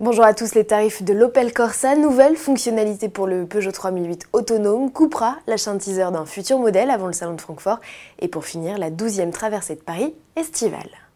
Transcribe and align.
Bonjour 0.00 0.24
à 0.24 0.32
tous, 0.32 0.54
les 0.54 0.64
tarifs 0.64 1.02
de 1.02 1.12
l'Opel 1.12 1.52
Corsa, 1.52 1.96
nouvelle 1.96 2.36
fonctionnalité 2.36 3.08
pour 3.08 3.26
le 3.26 3.46
Peugeot 3.46 3.72
3008 3.72 4.28
autonome, 4.32 4.92
coupera 4.92 5.38
l'achat 5.48 5.74
teaser 5.76 6.12
d'un 6.12 6.24
futur 6.24 6.60
modèle 6.60 6.90
avant 6.90 7.08
le 7.08 7.12
salon 7.12 7.34
de 7.34 7.40
Francfort 7.40 7.80
et 8.20 8.28
pour 8.28 8.44
finir 8.44 8.78
la 8.78 8.92
12e 8.92 9.32
traversée 9.32 9.74
de 9.74 9.80
Paris 9.80 10.14
estivale. 10.36 11.07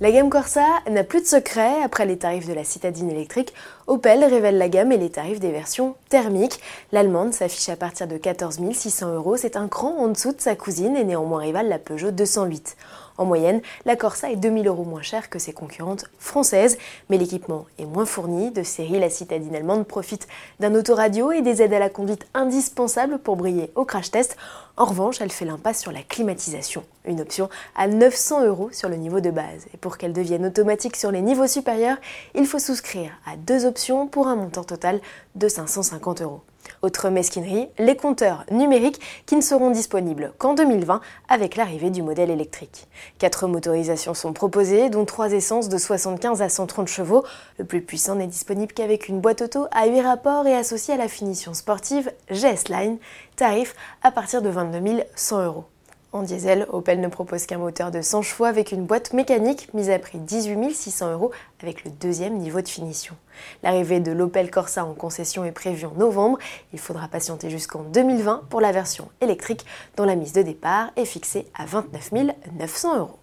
La 0.00 0.12
gamme 0.12 0.30
Corsa 0.30 0.64
n'a 0.88 1.02
plus 1.02 1.22
de 1.22 1.26
secret. 1.26 1.82
Après 1.82 2.06
les 2.06 2.18
tarifs 2.18 2.46
de 2.46 2.52
la 2.52 2.62
citadine 2.62 3.10
électrique, 3.10 3.52
Opel 3.88 4.22
révèle 4.22 4.56
la 4.56 4.68
gamme 4.68 4.92
et 4.92 4.96
les 4.96 5.10
tarifs 5.10 5.40
des 5.40 5.50
versions 5.50 5.96
thermiques. 6.08 6.60
L'allemande 6.92 7.32
s'affiche 7.32 7.68
à 7.68 7.74
partir 7.74 8.06
de 8.06 8.16
14 8.16 8.60
600 8.72 9.14
euros. 9.14 9.36
C'est 9.36 9.56
un 9.56 9.66
cran 9.66 9.96
en 9.98 10.06
dessous 10.06 10.30
de 10.30 10.40
sa 10.40 10.54
cousine 10.54 10.94
et 10.94 11.02
néanmoins 11.02 11.40
rivale 11.40 11.68
la 11.68 11.80
Peugeot 11.80 12.12
208. 12.12 12.76
En 13.18 13.24
moyenne, 13.24 13.60
la 13.84 13.96
Corsa 13.96 14.30
est 14.30 14.36
2000 14.36 14.68
euros 14.68 14.84
moins 14.84 15.02
chère 15.02 15.28
que 15.28 15.40
ses 15.40 15.52
concurrentes 15.52 16.04
françaises, 16.20 16.78
mais 17.10 17.18
l'équipement 17.18 17.66
est 17.78 17.84
moins 17.84 18.06
fourni. 18.06 18.52
De 18.52 18.62
série, 18.62 19.00
la 19.00 19.10
citadine 19.10 19.56
allemande 19.56 19.86
profite 19.86 20.28
d'un 20.60 20.74
autoradio 20.76 21.32
et 21.32 21.42
des 21.42 21.60
aides 21.60 21.74
à 21.74 21.80
la 21.80 21.90
conduite 21.90 22.26
indispensables 22.32 23.18
pour 23.18 23.34
briller 23.34 23.72
au 23.74 23.84
crash 23.84 24.12
test. 24.12 24.36
En 24.76 24.84
revanche, 24.84 25.20
elle 25.20 25.32
fait 25.32 25.44
l'impasse 25.44 25.80
sur 25.80 25.90
la 25.90 26.02
climatisation, 26.02 26.84
une 27.04 27.20
option 27.20 27.48
à 27.74 27.88
900 27.88 28.46
euros 28.46 28.70
sur 28.70 28.88
le 28.88 28.94
niveau 28.94 29.18
de 29.18 29.30
base. 29.30 29.66
Et 29.74 29.76
pour 29.76 29.98
qu'elle 29.98 30.12
devienne 30.12 30.46
automatique 30.46 30.94
sur 30.94 31.10
les 31.10 31.20
niveaux 31.20 31.48
supérieurs, 31.48 31.98
il 32.36 32.46
faut 32.46 32.60
souscrire 32.60 33.10
à 33.26 33.36
deux 33.36 33.66
options 33.66 34.06
pour 34.06 34.28
un 34.28 34.36
montant 34.36 34.62
total 34.62 35.00
de 35.34 35.48
550 35.48 36.22
euros. 36.22 36.42
Autre 36.82 37.10
mesquinerie, 37.10 37.68
les 37.78 37.96
compteurs 37.96 38.44
numériques 38.50 39.00
qui 39.26 39.36
ne 39.36 39.40
seront 39.40 39.70
disponibles 39.70 40.32
qu'en 40.38 40.54
2020 40.54 41.00
avec 41.28 41.56
l'arrivée 41.56 41.90
du 41.90 42.02
modèle 42.02 42.30
électrique. 42.30 42.86
Quatre 43.18 43.46
motorisations 43.46 44.14
sont 44.14 44.32
proposées, 44.32 44.90
dont 44.90 45.04
trois 45.04 45.32
essences 45.32 45.68
de 45.68 45.78
75 45.78 46.42
à 46.42 46.48
130 46.48 46.88
chevaux. 46.88 47.24
Le 47.58 47.64
plus 47.64 47.82
puissant 47.82 48.16
n'est 48.16 48.26
disponible 48.26 48.72
qu'avec 48.72 49.08
une 49.08 49.20
boîte 49.20 49.42
auto 49.42 49.66
à 49.70 49.86
8 49.86 50.00
rapports 50.02 50.46
et 50.46 50.54
associé 50.54 50.94
à 50.94 50.96
la 50.96 51.08
finition 51.08 51.54
sportive 51.54 52.12
GS 52.30 52.68
Line, 52.68 52.98
tarif 53.36 53.74
à 54.02 54.10
partir 54.10 54.42
de 54.42 54.48
22 54.48 55.04
100 55.14 55.44
euros. 55.44 55.64
En 56.10 56.22
diesel, 56.22 56.66
Opel 56.70 57.00
ne 57.00 57.08
propose 57.08 57.44
qu'un 57.44 57.58
moteur 57.58 57.90
de 57.90 58.00
100 58.00 58.22
chevaux 58.22 58.46
avec 58.46 58.72
une 58.72 58.86
boîte 58.86 59.12
mécanique 59.12 59.72
mise 59.74 59.90
à 59.90 59.98
prix 59.98 60.18
18 60.18 60.74
600 60.74 61.12
euros 61.12 61.32
avec 61.62 61.84
le 61.84 61.90
deuxième 61.90 62.38
niveau 62.38 62.62
de 62.62 62.68
finition. 62.68 63.14
L'arrivée 63.62 64.00
de 64.00 64.10
l'Opel 64.10 64.50
Corsa 64.50 64.86
en 64.86 64.94
concession 64.94 65.44
est 65.44 65.52
prévue 65.52 65.84
en 65.84 65.92
novembre. 65.92 66.38
Il 66.72 66.78
faudra 66.78 67.08
patienter 67.08 67.50
jusqu'en 67.50 67.82
2020 67.82 68.44
pour 68.48 68.62
la 68.62 68.72
version 68.72 69.10
électrique 69.20 69.66
dont 69.96 70.04
la 70.04 70.16
mise 70.16 70.32
de 70.32 70.40
départ 70.40 70.92
est 70.96 71.04
fixée 71.04 71.46
à 71.54 71.66
29 71.66 72.12
900 72.58 72.98
euros. 72.98 73.18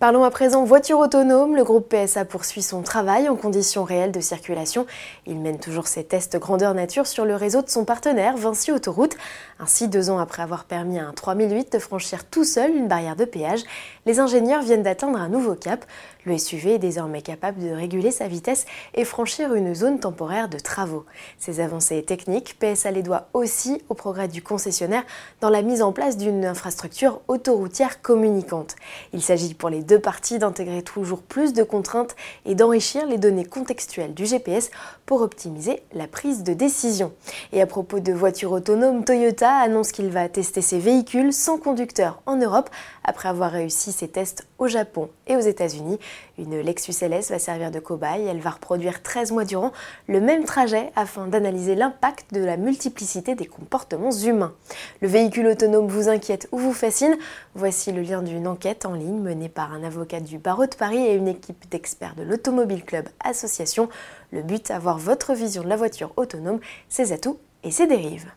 Parlons 0.00 0.22
à 0.22 0.30
présent 0.30 0.62
voiture 0.62 1.00
autonome. 1.00 1.56
Le 1.56 1.64
groupe 1.64 1.92
PSA 1.92 2.24
poursuit 2.24 2.62
son 2.62 2.82
travail 2.82 3.28
en 3.28 3.34
conditions 3.34 3.82
réelles 3.82 4.12
de 4.12 4.20
circulation. 4.20 4.86
Il 5.26 5.40
mène 5.40 5.58
toujours 5.58 5.88
ses 5.88 6.04
tests 6.04 6.38
grandeur 6.38 6.72
nature 6.72 7.08
sur 7.08 7.24
le 7.24 7.34
réseau 7.34 7.62
de 7.62 7.68
son 7.68 7.84
partenaire 7.84 8.36
Vinci 8.36 8.70
Autoroute. 8.70 9.16
Ainsi, 9.58 9.88
deux 9.88 10.08
ans 10.08 10.20
après 10.20 10.44
avoir 10.44 10.66
permis 10.66 11.00
à 11.00 11.08
un 11.08 11.12
3008 11.12 11.72
de 11.72 11.80
franchir 11.80 12.24
tout 12.26 12.44
seul 12.44 12.76
une 12.76 12.86
barrière 12.86 13.16
de 13.16 13.24
péage, 13.24 13.64
les 14.06 14.20
ingénieurs 14.20 14.62
viennent 14.62 14.84
d'atteindre 14.84 15.18
un 15.18 15.28
nouveau 15.28 15.56
cap. 15.56 15.84
Le 16.24 16.38
SUV 16.38 16.74
est 16.74 16.78
désormais 16.78 17.22
capable 17.22 17.58
de 17.58 17.70
réguler 17.70 18.12
sa 18.12 18.28
vitesse 18.28 18.66
et 18.94 19.04
franchir 19.04 19.52
une 19.54 19.74
zone 19.74 19.98
temporaire 19.98 20.48
de 20.48 20.60
travaux. 20.60 21.06
Ces 21.38 21.58
avancées 21.58 22.04
techniques, 22.04 22.56
PSA 22.60 22.92
les 22.92 23.02
doit 23.02 23.28
aussi 23.32 23.82
au 23.88 23.94
progrès 23.94 24.28
du 24.28 24.42
concessionnaire 24.42 25.02
dans 25.40 25.50
la 25.50 25.62
mise 25.62 25.82
en 25.82 25.90
place 25.90 26.16
d'une 26.16 26.44
infrastructure 26.44 27.20
autoroutière 27.26 28.00
communicante. 28.00 28.76
Il 29.12 29.22
s'agit 29.22 29.54
pour 29.54 29.70
les 29.70 29.87
deux 29.88 29.98
parties 29.98 30.38
d'intégrer 30.38 30.82
toujours 30.82 31.22
plus 31.22 31.54
de 31.54 31.62
contraintes 31.62 32.14
et 32.44 32.54
d'enrichir 32.54 33.06
les 33.06 33.16
données 33.16 33.46
contextuelles 33.46 34.14
du 34.14 34.26
GPS 34.26 34.70
pour 35.06 35.22
optimiser 35.22 35.82
la 35.94 36.06
prise 36.06 36.44
de 36.44 36.52
décision. 36.52 37.12
Et 37.52 37.62
à 37.62 37.66
propos 37.66 37.98
de 37.98 38.12
voitures 38.12 38.52
autonomes, 38.52 39.04
Toyota 39.04 39.50
annonce 39.50 39.90
qu'il 39.90 40.10
va 40.10 40.28
tester 40.28 40.60
ses 40.60 40.78
véhicules 40.78 41.32
sans 41.32 41.56
conducteur 41.56 42.20
en 42.26 42.36
Europe 42.36 42.68
après 43.02 43.30
avoir 43.30 43.50
réussi 43.50 43.90
ses 43.90 44.08
tests 44.08 44.46
au 44.58 44.68
Japon 44.68 45.08
et 45.26 45.36
aux 45.36 45.40
États-Unis. 45.40 45.98
Une 46.36 46.60
Lexus 46.60 47.02
LS 47.02 47.30
va 47.30 47.38
servir 47.38 47.70
de 47.70 47.80
cobaye. 47.80 48.26
Elle 48.26 48.40
va 48.40 48.50
reproduire 48.50 49.02
13 49.02 49.32
mois 49.32 49.44
durant 49.44 49.72
le 50.06 50.20
même 50.20 50.44
trajet 50.44 50.92
afin 50.94 51.26
d'analyser 51.26 51.74
l'impact 51.74 52.34
de 52.34 52.44
la 52.44 52.58
multiplicité 52.58 53.34
des 53.34 53.46
comportements 53.46 54.12
humains. 54.12 54.52
Le 55.00 55.08
véhicule 55.08 55.46
autonome 55.46 55.88
vous 55.88 56.10
inquiète 56.10 56.48
ou 56.52 56.58
vous 56.58 56.74
fascine? 56.74 57.16
Voici 57.54 57.90
le 57.90 58.02
lien 58.02 58.22
d'une 58.22 58.46
enquête 58.46 58.84
en 58.84 58.92
ligne 58.92 59.20
menée 59.20 59.48
par 59.48 59.72
un 59.72 59.77
avocat 59.82 60.20
du 60.20 60.38
barreau 60.38 60.66
de 60.66 60.74
Paris 60.74 61.04
et 61.04 61.14
une 61.14 61.28
équipe 61.28 61.68
d'experts 61.70 62.14
de 62.16 62.22
l'Automobile 62.22 62.84
Club 62.84 63.08
Association. 63.24 63.88
Le 64.32 64.42
but, 64.42 64.70
avoir 64.70 64.98
votre 64.98 65.34
vision 65.34 65.62
de 65.62 65.68
la 65.68 65.76
voiture 65.76 66.12
autonome, 66.16 66.60
ses 66.88 67.12
atouts 67.12 67.38
et 67.64 67.70
ses 67.70 67.86
dérives. 67.86 68.30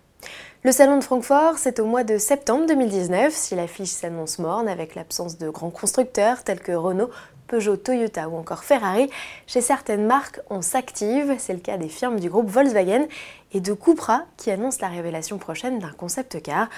Le 0.63 0.72
salon 0.72 0.97
de 1.00 1.03
Francfort, 1.03 1.57
c'est 1.57 1.79
au 1.79 1.85
mois 1.85 2.03
de 2.03 2.18
septembre 2.19 2.68
2019, 2.68 3.34
si 3.34 3.56
l'affiche 3.56 3.90
s'annonce 3.90 4.38
morne 4.38 4.68
avec 4.68 4.94
l'absence 4.94 5.40
de 5.40 5.50
grands 5.50 5.72
constructeurs 5.72 6.44
tels 6.44 6.59
que 6.59 6.72
Renault, 6.72 7.09
Peugeot, 7.47 7.78
Toyota 7.78 8.29
ou 8.29 8.38
encore 8.38 8.63
Ferrari. 8.63 9.09
Chez 9.46 9.59
certaines 9.59 10.06
marques, 10.06 10.40
on 10.50 10.62
s'active, 10.62 11.35
c'est 11.38 11.53
le 11.53 11.59
cas 11.59 11.78
des 11.78 11.90
firmes 11.90 12.19
du 12.19 12.29
groupe 12.29 12.47
Volkswagen 12.47 13.08
et 13.53 13.59
de 13.59 13.73
Cupra 13.73 14.22
qui 14.38 14.52
annonce 14.52 14.79
la 14.79 14.88
révélation 14.88 15.38
prochaine 15.38 15.79
d'un 15.79 15.91
concept 15.91 16.41
car. 16.41 16.69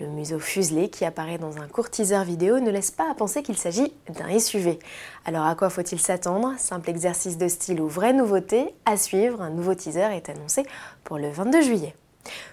Le 0.00 0.06
museau 0.06 0.38
fuselé 0.38 0.90
qui 0.90 1.04
apparaît 1.04 1.38
dans 1.38 1.58
un 1.58 1.66
court 1.66 1.90
teaser 1.90 2.22
vidéo 2.24 2.60
ne 2.60 2.70
laisse 2.70 2.92
pas 2.92 3.10
à 3.10 3.14
penser 3.14 3.42
qu'il 3.42 3.56
s'agit 3.56 3.92
d'un 4.08 4.38
SUV. 4.38 4.78
Alors 5.24 5.44
à 5.44 5.56
quoi 5.56 5.70
faut-il 5.70 5.98
s'attendre? 5.98 6.54
Simple 6.56 6.90
exercice 6.90 7.36
de 7.36 7.48
style 7.48 7.80
ou 7.80 7.88
vraie 7.88 8.12
nouveauté? 8.12 8.74
À 8.84 8.96
suivre, 8.96 9.42
un 9.42 9.50
nouveau 9.50 9.74
teaser 9.74 10.14
est 10.14 10.28
annoncé 10.28 10.62
pour 11.02 11.18
le 11.18 11.30
22 11.30 11.62
juillet. 11.62 11.94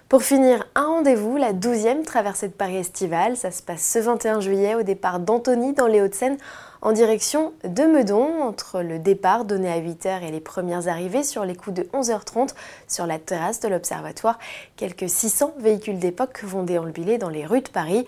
Pour 0.08 0.22
finir, 0.22 0.66
un 0.76 0.86
rendez-vous, 0.86 1.36
la 1.36 1.52
12e 1.52 2.04
traversée 2.04 2.48
de 2.48 2.54
Paris 2.54 2.78
estivale. 2.78 3.36
Ça 3.36 3.52
se 3.52 3.64
passe 3.64 3.82
ce 3.82 4.00
21 4.00 4.40
juillet 4.40 4.76
au 4.76 4.84
départ 4.84 5.20
d'Antony 5.20 5.74
dans 5.74 5.88
les 5.88 6.02
Hauts-de-Seine 6.02 6.38
en 6.82 6.92
direction 6.92 7.54
de 7.64 7.84
Meudon, 7.84 8.44
entre 8.44 8.82
le 8.84 9.00
départ 9.00 9.44
donné 9.44 9.72
à 9.72 9.80
8h 9.80 10.22
et 10.22 10.30
les 10.30 10.40
premières 10.40 10.88
arrivées 10.88 11.24
sur 11.24 11.44
les 11.44 11.56
coups 11.56 11.76
de 11.76 11.84
11h30 11.94 12.54
sur 12.88 13.08
la 13.08 13.18
terrasse 13.18 13.60
de 13.60 13.68
l'Observatoire. 13.68 14.38
Quelques 14.76 15.10
600 15.10 15.56
véhicules 15.58 15.98
d'époque 15.98 16.44
vont 16.44 16.62
déambuler 16.62 17.18
dans 17.18 17.30
les 17.30 17.48
rues 17.48 17.62
de 17.62 17.70
Paris. 17.70 18.06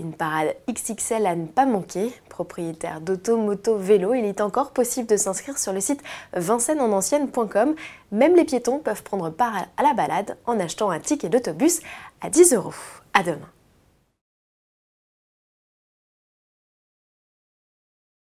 Une 0.00 0.14
parade 0.14 0.56
XXL 0.66 1.26
à 1.26 1.36
ne 1.36 1.46
pas 1.46 1.66
manquer. 1.66 2.10
Propriétaire 2.30 3.02
d'auto, 3.02 3.36
moto, 3.36 3.76
vélo, 3.76 4.14
il 4.14 4.24
est 4.24 4.40
encore 4.40 4.70
possible 4.70 5.06
de 5.06 5.18
s'inscrire 5.18 5.58
sur 5.58 5.74
le 5.74 5.80
site 5.80 6.02
vincennenancienne.com. 6.32 7.74
Même 8.10 8.34
les 8.34 8.44
piétons 8.44 8.78
peuvent 8.78 9.02
prendre 9.02 9.28
part 9.28 9.66
à 9.76 9.82
la 9.82 9.92
balade 9.92 10.38
en 10.46 10.58
achetant 10.58 10.88
un 10.88 11.00
ticket 11.00 11.28
d'autobus 11.28 11.80
à 12.22 12.30
10 12.30 12.54
euros. 12.54 12.72
À 13.12 13.22
demain. 13.22 13.50